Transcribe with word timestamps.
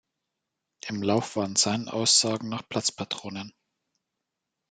Im 0.87 1.03
Lauf 1.03 1.35
waren 1.35 1.55
seinen 1.55 1.87
Aussagen 1.87 2.49
nach 2.49 2.67
Platzpatronen. 2.67 3.53